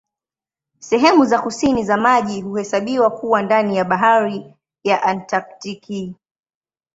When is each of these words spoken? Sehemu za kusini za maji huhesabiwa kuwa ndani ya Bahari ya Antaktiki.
Sehemu 0.79 1.25
za 1.25 1.41
kusini 1.41 1.83
za 1.83 1.97
maji 1.97 2.41
huhesabiwa 2.41 3.09
kuwa 3.09 3.41
ndani 3.41 3.75
ya 3.77 3.83
Bahari 3.85 4.53
ya 4.83 5.03
Antaktiki. 5.03 6.15